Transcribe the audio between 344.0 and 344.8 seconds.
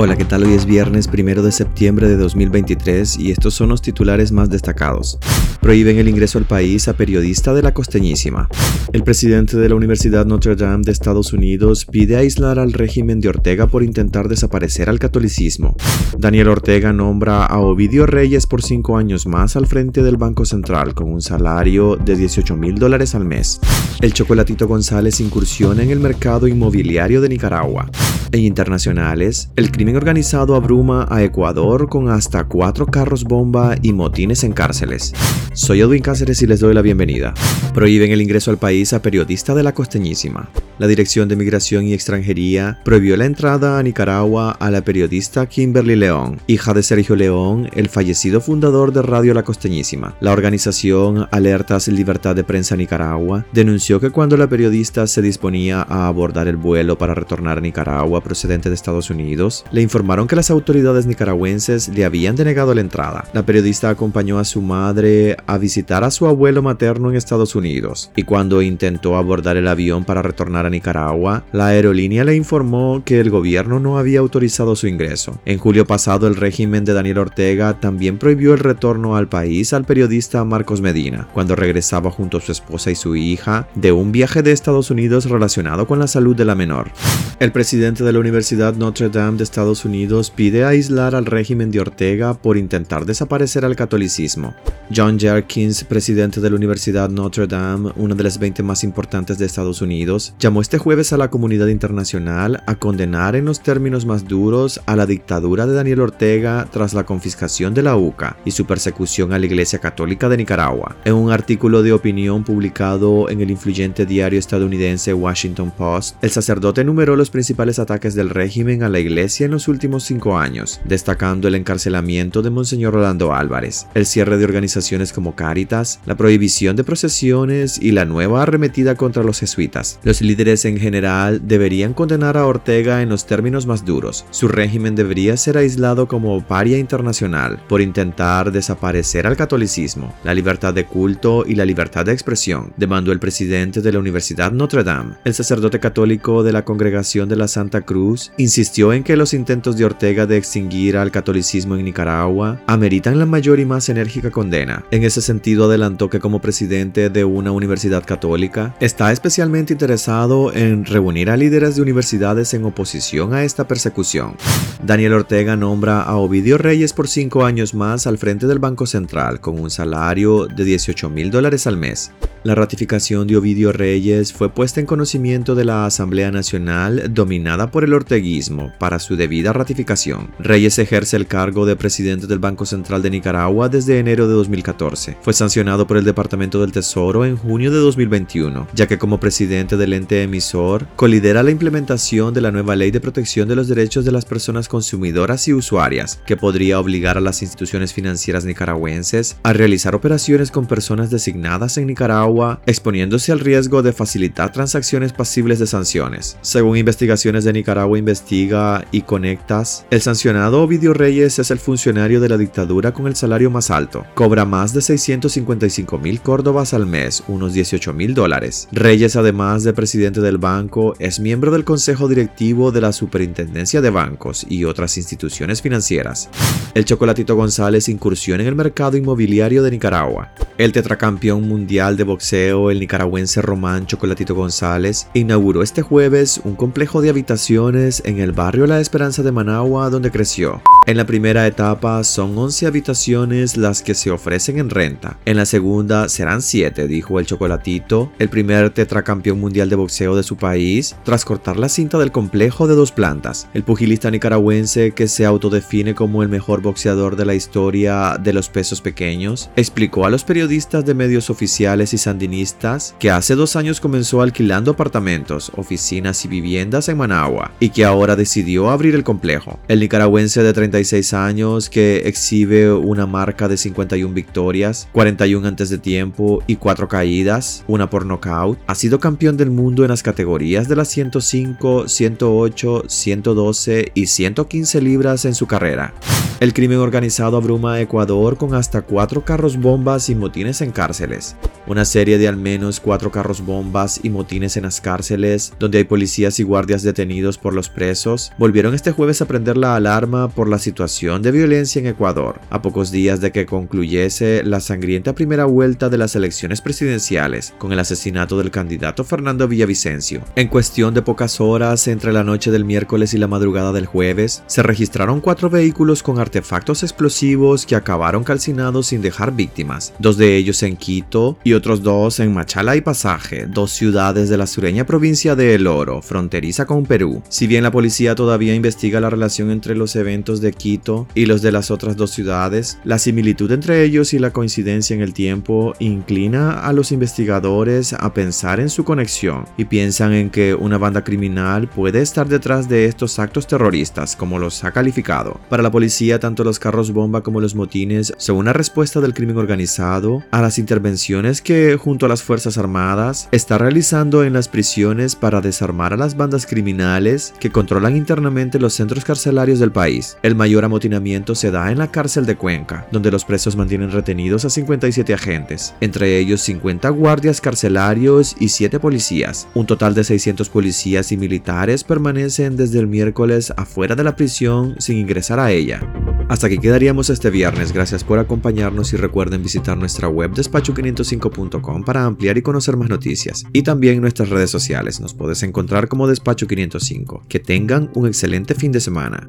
como los ha